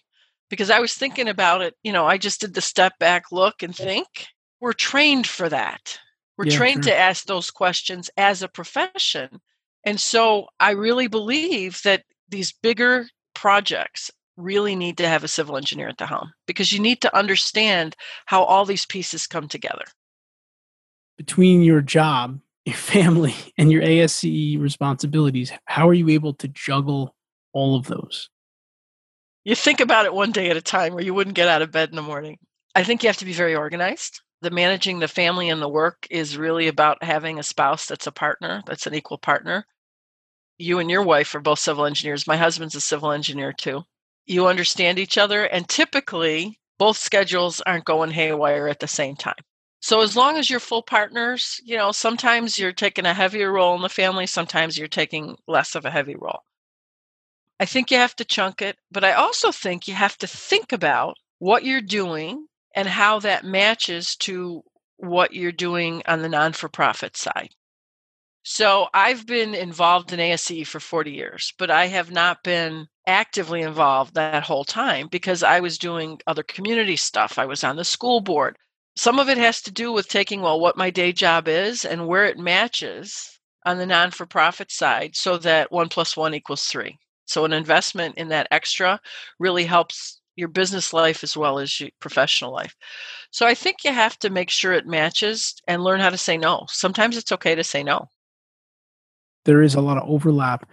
[0.51, 3.63] Because I was thinking about it, you know, I just did the step back look
[3.63, 4.27] and think.
[4.61, 5.99] We're trained for that.
[6.37, 6.93] We're Yeah, trained sure.
[6.93, 9.41] to ask those questions as a profession.
[9.85, 15.57] And so I really believe that these bigger projects really need to have a civil
[15.57, 19.85] engineer at the helm because you need to understand how all these pieces come together.
[21.17, 27.15] Between your job, your family, and your ASCE responsibilities, how are you able to juggle
[27.53, 28.31] all of those?
[29.45, 31.71] You think about it one day at a time where you wouldn't get out of
[31.71, 32.39] bed in the morning.
[32.75, 34.23] I think you have to be very organized.
[34.41, 38.13] The managing the family and the work is really about having a spouse that's a
[38.13, 39.67] partner, that's an equal partner.
[40.59, 42.27] You and your wife are both civil engineers.
[42.27, 43.83] My husband's a civil engineer too.
[44.27, 49.43] You understand each other, and typically both schedules aren't going haywire at the same time.
[49.81, 53.77] So as long as you're full partners, you know, sometimes you're taking a heavier role
[53.77, 56.41] in the family, sometimes you're taking less of a heavy role.
[57.61, 60.73] I think you have to chunk it, but I also think you have to think
[60.73, 64.63] about what you're doing and how that matches to
[64.97, 67.51] what you're doing on the non for profit side.
[68.47, 73.63] So I've been involved in ASCE for 40 years, but I have not been actively
[73.63, 77.39] involved that whole time because I was doing other community stuff.
[77.39, 78.59] I was on the school board.
[78.97, 82.07] Some of it has to do with taking, well, what my day job is and
[82.07, 86.65] where it matches on the non for profit side so that one plus one equals
[86.65, 86.99] three.
[87.25, 89.01] So an investment in that extra
[89.39, 92.77] really helps your business life as well as your professional life.
[93.31, 96.37] So I think you have to make sure it matches and learn how to say
[96.37, 96.67] no.
[96.69, 98.11] Sometimes it's okay to say no.
[99.45, 100.69] There is a lot of overlap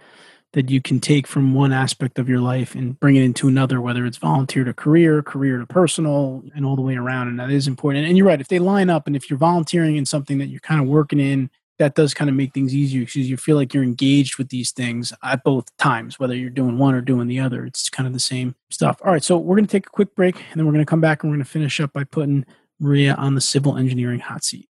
[0.52, 3.80] that you can take from one aspect of your life and bring it into another,
[3.80, 7.28] whether it's volunteer to career, career to personal, and all the way around.
[7.28, 8.06] And that is important.
[8.06, 8.40] And you're right.
[8.40, 11.20] If they line up and if you're volunteering in something that you're kind of working
[11.20, 14.50] in, that does kind of make things easier because you feel like you're engaged with
[14.50, 17.64] these things at both times, whether you're doing one or doing the other.
[17.64, 19.00] It's kind of the same stuff.
[19.04, 19.24] All right.
[19.24, 21.22] So we're going to take a quick break and then we're going to come back
[21.22, 22.44] and we're going to finish up by putting
[22.78, 24.68] Maria on the civil engineering hot seat.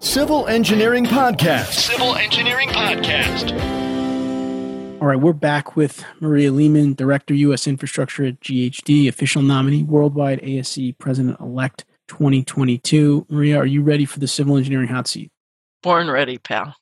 [0.00, 1.72] Civil Engineering Podcast.
[1.72, 3.52] Civil Engineering Podcast.
[5.00, 7.66] All right, we're back with Maria Lehman, Director, U.S.
[7.66, 13.26] Infrastructure at GHD, official nominee, Worldwide ASCE President elect 2022.
[13.30, 15.30] Maria, are you ready for the civil engineering hot seat?
[15.82, 16.76] Born ready, pal.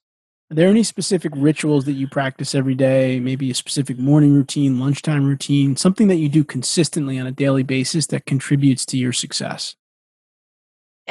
[0.51, 3.21] Are there any specific rituals that you practice every day?
[3.21, 7.63] Maybe a specific morning routine, lunchtime routine, something that you do consistently on a daily
[7.63, 9.77] basis that contributes to your success?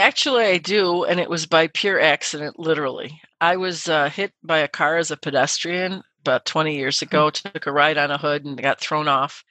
[0.04, 3.22] Actually, I do, and it was by pure accident, literally.
[3.42, 7.06] I was uh, hit by a car as a pedestrian about 20 years Hmm.
[7.08, 9.44] ago, took a ride on a hood and got thrown off,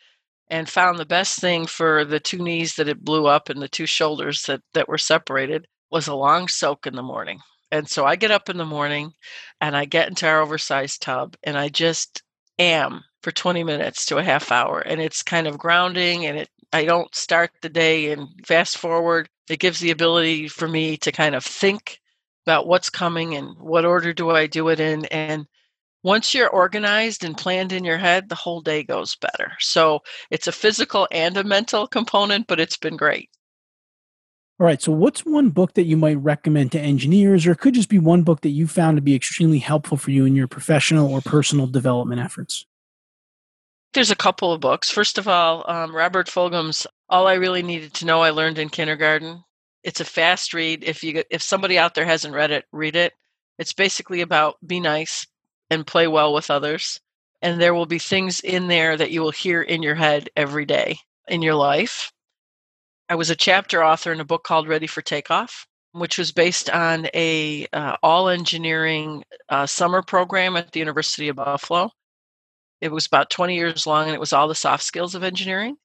[0.48, 3.68] and found the best thing for the two knees that it blew up and the
[3.68, 7.40] two shoulders that, that were separated was a long soak in the morning.
[7.72, 9.12] And so I get up in the morning
[9.60, 12.22] and I get into our oversized tub and I just
[12.58, 14.80] am for 20 minutes to a half hour.
[14.80, 19.28] And it's kind of grounding and it I don't start the day and fast forward.
[19.48, 22.00] It gives the ability for me to kind of think
[22.46, 25.04] about what's coming and what order do I do it in.
[25.06, 25.46] And
[26.02, 29.52] once you're organized and planned in your head, the whole day goes better.
[29.60, 33.30] So it's a physical and a mental component, but it's been great.
[34.60, 34.80] All right.
[34.80, 37.98] So, what's one book that you might recommend to engineers, or it could just be
[37.98, 41.20] one book that you found to be extremely helpful for you in your professional or
[41.20, 42.64] personal development efforts?
[43.92, 44.88] There's a couple of books.
[44.88, 48.70] First of all, um, Robert Fulghum's "All I Really Needed to Know I Learned in
[48.70, 49.44] Kindergarten."
[49.84, 50.82] It's a fast read.
[50.82, 53.12] If you if somebody out there hasn't read it, read it.
[53.58, 55.26] It's basically about be nice
[55.68, 57.00] and play well with others,
[57.42, 60.64] and there will be things in there that you will hear in your head every
[60.64, 62.12] day in your life.
[63.10, 66.70] I was a chapter author in a book called Ready for Takeoff, which was based
[66.70, 71.90] on a uh, all engineering uh, summer program at the University of Buffalo.
[72.80, 75.76] It was about 20 years long and it was all the soft skills of engineering.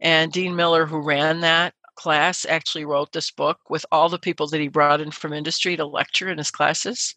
[0.00, 4.46] And Dean Miller, who ran that class, actually wrote this book with all the people
[4.48, 7.14] that he brought in from industry to lecture in his classes.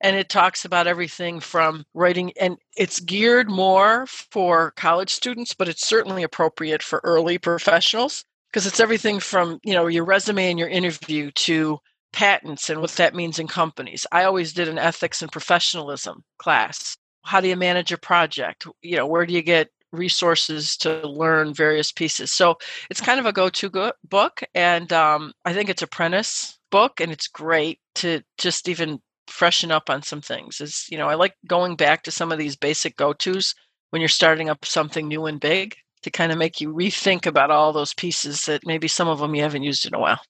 [0.00, 5.68] And it talks about everything from writing, and it's geared more for college students, but
[5.68, 10.58] it's certainly appropriate for early professionals because it's everything from you know your resume and
[10.58, 11.78] your interview to
[12.12, 14.06] patents and what that means in companies.
[14.12, 18.96] I always did an ethics and professionalism class how do you manage a project you
[18.96, 22.30] know where do you get resources to learn various pieces.
[22.30, 22.56] So
[22.90, 27.12] it's kind of a go-to go- book and um, i think it's apprentice book and
[27.12, 31.34] it's great to just even freshen up on some things is you know i like
[31.46, 33.54] going back to some of these basic go-to's
[33.90, 37.50] when you're starting up something new and big to kind of make you rethink about
[37.50, 40.20] all those pieces that maybe some of them you haven't used in a while.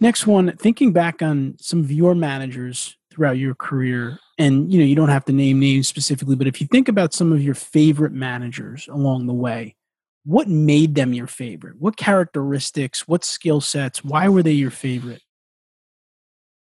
[0.00, 4.84] Next one, thinking back on some of your managers throughout your career, and you know,
[4.84, 7.54] you don't have to name names specifically, but if you think about some of your
[7.54, 9.76] favorite managers along the way,
[10.24, 11.76] what made them your favorite?
[11.78, 15.22] What characteristics, what skill sets, why were they your favorite?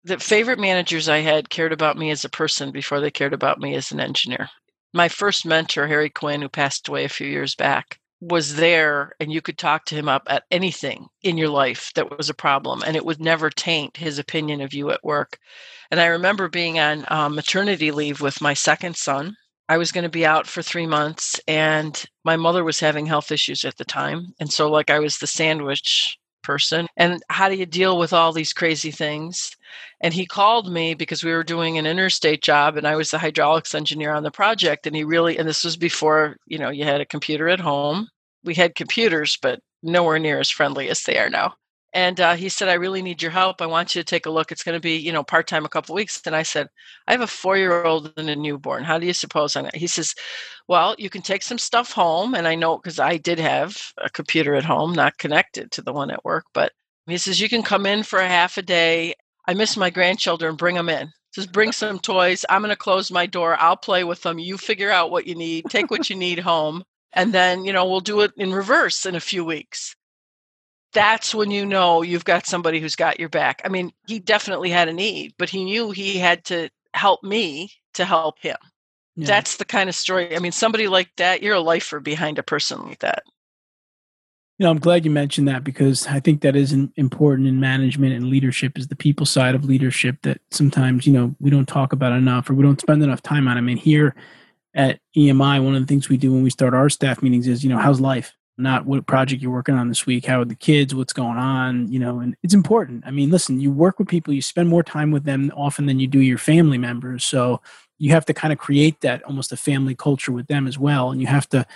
[0.06, 3.58] the favorite managers I had cared about me as a person before they cared about
[3.58, 4.48] me as an engineer.
[4.94, 9.32] My first mentor, Harry Quinn, who passed away a few years back, was there and
[9.32, 12.82] you could talk to him up at anything in your life that was a problem
[12.86, 15.38] and it would never taint his opinion of you at work.
[15.90, 19.36] And I remember being on um, maternity leave with my second son.
[19.68, 23.30] I was going to be out for three months and my mother was having health
[23.30, 24.32] issues at the time.
[24.40, 26.86] And so, like, I was the sandwich person.
[26.96, 29.50] And how do you deal with all these crazy things?
[30.00, 33.18] And he called me because we were doing an interstate job and I was the
[33.18, 34.86] hydraulics engineer on the project.
[34.86, 38.08] And he really, and this was before, you know, you had a computer at home.
[38.44, 41.54] We had computers, but nowhere near as friendly as they are now.
[41.96, 43.62] And uh, he said, I really need your help.
[43.62, 44.52] I want you to take a look.
[44.52, 46.20] It's going to be, you know, part time a couple weeks.
[46.26, 46.68] And I said,
[47.08, 48.84] I have a four year old and a newborn.
[48.84, 49.72] How do you suppose I'm going?
[49.74, 50.14] He says,
[50.68, 52.34] Well, you can take some stuff home.
[52.34, 55.94] And I know because I did have a computer at home, not connected to the
[55.94, 56.44] one at work.
[56.52, 56.72] But
[57.06, 59.14] he says, You can come in for a half a day.
[59.48, 60.56] I miss my grandchildren.
[60.56, 61.10] Bring them in.
[61.34, 62.44] Just bring some toys.
[62.50, 63.56] I'm going to close my door.
[63.58, 64.38] I'll play with them.
[64.38, 65.64] You figure out what you need.
[65.70, 66.84] Take what you need home.
[67.14, 69.96] And then, you know, we'll do it in reverse in a few weeks
[70.96, 73.60] that's when you know you've got somebody who's got your back.
[73.64, 77.70] I mean, he definitely had a need, but he knew he had to help me
[77.94, 78.56] to help him.
[79.14, 79.26] Yeah.
[79.26, 80.34] That's the kind of story.
[80.34, 83.22] I mean, somebody like that, you're a lifer behind a person like that.
[84.58, 87.60] You know, I'm glad you mentioned that because I think that is an important in
[87.60, 91.68] management and leadership is the people side of leadership that sometimes, you know, we don't
[91.68, 93.58] talk about enough or we don't spend enough time on.
[93.58, 94.14] I mean, here
[94.74, 97.62] at EMI, one of the things we do when we start our staff meetings is,
[97.62, 98.34] you know, how's life?
[98.58, 101.92] Not what project you're working on this week, how are the kids, what's going on,
[101.92, 103.04] you know, and it's important.
[103.06, 106.00] I mean, listen, you work with people, you spend more time with them often than
[106.00, 107.24] you do your family members.
[107.24, 107.60] So
[107.98, 111.10] you have to kind of create that almost a family culture with them as well.
[111.10, 111.66] And you have to,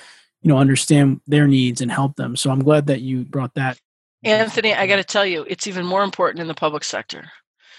[0.42, 3.78] you know understand their needs and help them so i'm glad that you brought that
[4.22, 7.24] Anthony, I got to tell you, it's even more important in the public sector.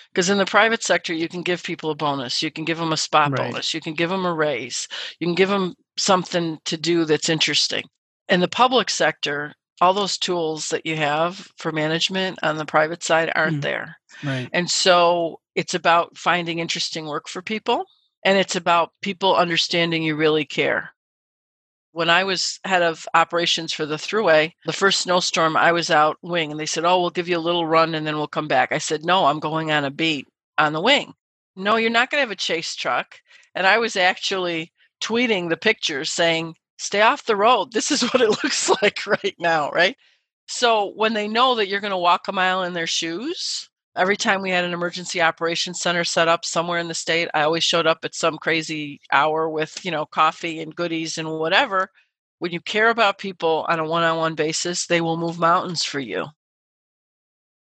[0.09, 2.41] Because in the private sector, you can give people a bonus.
[2.41, 3.37] You can give them a spot Right.
[3.37, 3.73] bonus.
[3.73, 4.87] You can give them a raise.
[5.19, 7.83] You can give them something to do that's interesting.
[8.31, 13.03] In the public sector, all those tools that you have for management on the private
[13.03, 13.61] side aren't Mm.
[13.61, 13.99] there.
[14.23, 14.49] Right.
[14.53, 17.85] And so it's about finding interesting work for people
[18.23, 20.93] and it's about people understanding you really care.
[21.93, 26.17] When I was head of operations for the Thruway, the first snowstorm, I was out
[26.21, 28.47] wing and they said, Oh, we'll give you a little run and then we'll come
[28.47, 28.71] back.
[28.71, 30.27] I said, No, I'm going on a beat
[30.57, 31.13] on the wing.
[31.57, 33.19] No, you're not going to have a chase truck.
[33.55, 34.71] And I was actually
[35.03, 37.71] tweeting the pictures saying, Stay off the road.
[37.73, 39.95] This is what it looks like right now, right?
[40.47, 44.17] So when they know that you're going to walk a mile in their shoes, every
[44.17, 47.63] time we had an emergency operations center set up somewhere in the state, I always
[47.63, 51.91] showed up at some crazy hour with, you know, coffee and goodies and whatever.
[52.39, 55.83] When you care about people on a one on one basis, they will move mountains
[55.83, 56.25] for you.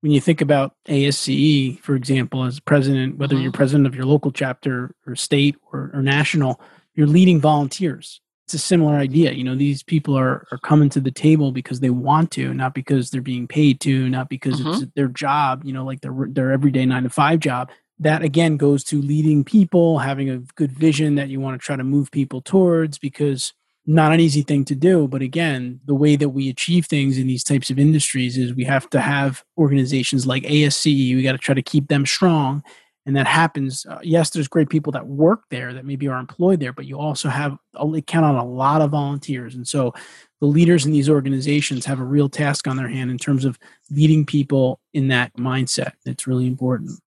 [0.00, 3.42] When you think about ASCE, for example, as president, whether Mhm.
[3.42, 6.58] you're president of your local chapter or state or, or national,
[6.94, 8.22] you're leading volunteers.
[8.50, 9.30] It's a similar idea.
[9.30, 12.74] You know, these people are, are coming to the table because they want to, not
[12.74, 14.90] because they're being paid to, not because it's mm-hmm.
[14.96, 17.70] their job, you know, like their, their everyday nine to five job.
[18.00, 21.76] That again goes to leading people, having a good vision that you want to try
[21.76, 23.52] to move people towards because
[23.86, 27.26] not an easy thing to do but again the way that we achieve things in
[27.26, 31.38] these types of industries is we have to have organizations like asce we got to
[31.38, 32.62] try to keep them strong
[33.06, 36.60] and that happens uh, yes there's great people that work there that maybe are employed
[36.60, 39.54] there but you also have a, count on a lot of volunteers.
[39.54, 39.94] And so
[40.40, 43.58] the leaders in these organizations have a real task on their hand in terms of
[43.90, 45.92] leading people in that mindset.
[46.04, 47.00] It's really important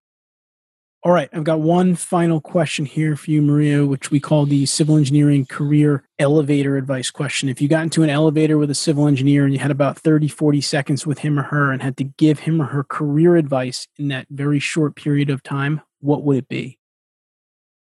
[1.04, 4.64] all right, I've got one final question here for you, Maria, which we call the
[4.64, 7.50] civil engineering career elevator advice question.
[7.50, 10.28] If you got into an elevator with a civil engineer and you had about 30,
[10.28, 13.86] 40 seconds with him or her and had to give him or her career advice
[13.98, 16.78] in that very short period of time, what would it be?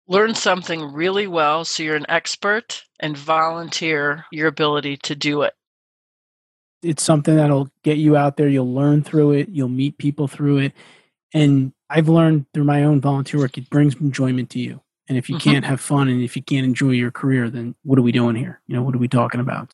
[0.08, 5.54] Learn something really well so you're an expert and volunteer your ability to do it.
[6.82, 8.50] It's something that'll get you out there.
[8.50, 10.74] You'll learn through it, you'll meet people through it.
[11.34, 14.82] And I've learned through my own volunteer work, it brings enjoyment to you.
[15.10, 15.42] And if you Mhm.
[15.42, 18.36] can't have fun and if you can't enjoy your career, then what are we doing
[18.36, 18.62] here?
[18.68, 19.74] You know, what are we talking about?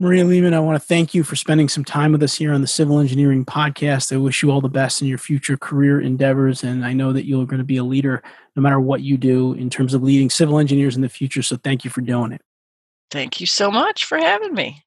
[0.00, 2.60] Maria Lehman, I want to thank you for spending some time with us here on
[2.60, 4.12] the Civil Engineering Podcast.
[4.12, 6.64] I wish you all the best in your future career endeavors.
[6.64, 8.20] And I know that you're going to be a leader
[8.56, 11.42] no matter what you do in terms of leading civil engineers in the future.
[11.42, 12.42] So thank you for doing it.
[13.10, 14.82] Thank you so much for having me.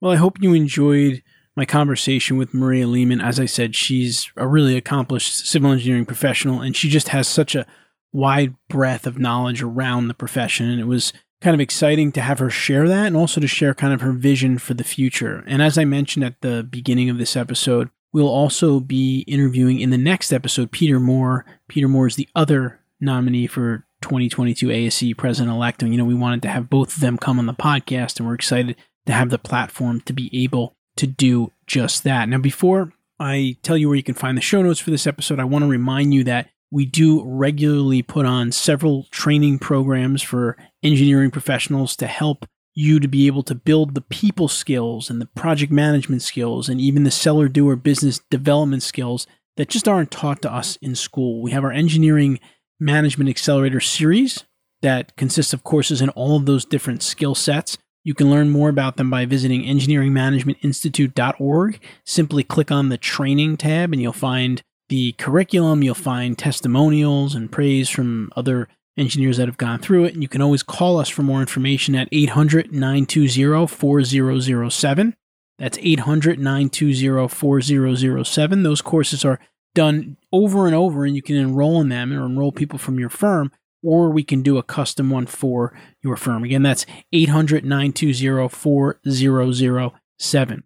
[0.00, 1.22] Well, I hope you enjoyed
[1.56, 3.20] my conversation with Maria Lehman.
[3.20, 7.54] As I said, she's a really accomplished civil engineering professional, and she just has such
[7.54, 7.66] a
[8.12, 10.70] wide breadth of knowledge around the profession.
[10.70, 13.74] And it was kind of exciting to have her share that and also to share
[13.74, 15.44] kind of her vision for the future.
[15.46, 19.90] And as I mentioned at the beginning of this episode, we'll also be interviewing in
[19.90, 21.44] the next episode Peter Moore.
[21.68, 25.82] Peter Moore is the other nominee for 2022 ASCE president elect.
[25.82, 28.26] And, you know, we wanted to have both of them come on the podcast, and
[28.26, 28.76] we're excited
[29.06, 32.28] to have the platform to be able to do just that.
[32.28, 35.40] Now, before I tell you where you can find the show notes for this episode,
[35.40, 40.56] I want to remind you that we do regularly put on several training programs for
[40.82, 45.26] engineering professionals to help you to be able to build the people skills and the
[45.26, 49.26] project management skills and even the seller doer business development skills
[49.56, 51.40] that just aren't taught to us in school.
[51.40, 52.40] We have our engineering
[52.80, 54.44] management accelerator series
[54.82, 57.78] that consists of courses in all of those different skill sets.
[58.04, 61.80] You can learn more about them by visiting engineeringmanagementinstitute.org.
[62.04, 67.50] Simply click on the training tab and you'll find the curriculum, you'll find testimonials and
[67.50, 70.12] praise from other engineers that have gone through it.
[70.12, 75.16] And you can always call us for more information at 800 920 4007.
[75.58, 78.62] That's 800 920 4007.
[78.62, 79.40] Those courses are
[79.74, 83.08] done over and over, and you can enroll in them or enroll people from your
[83.08, 83.50] firm
[83.84, 86.42] or we can do a custom one for your firm.
[86.42, 90.64] Again, that's 800 920 4007.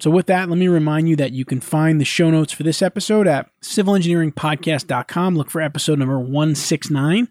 [0.00, 2.62] So, with that, let me remind you that you can find the show notes for
[2.62, 5.36] this episode at civilengineeringpodcast.com.
[5.36, 7.28] Look for episode number 169.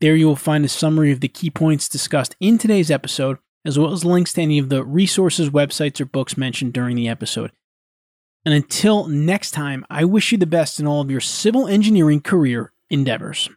[0.00, 3.78] There you will find a summary of the key points discussed in today's episode, as
[3.78, 7.52] well as links to any of the resources, websites, or books mentioned during the episode.
[8.44, 12.22] And until next time, I wish you the best in all of your civil engineering
[12.22, 13.50] career endeavors.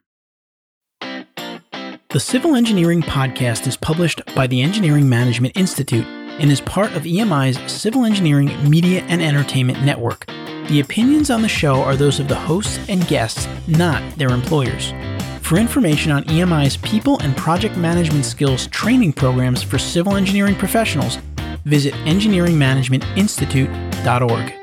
[2.14, 7.08] The Civil Engineering Podcast is published by the Engineering Management Institute and is part of
[7.08, 10.28] EMI's Civil Engineering Media and Entertainment Network.
[10.68, 14.94] The opinions on the show are those of the hosts and guests, not their employers.
[15.42, 21.18] For information on EMI's people and project management skills training programs for civil engineering professionals,
[21.66, 24.63] visit engineeringmanagementinstitute.org.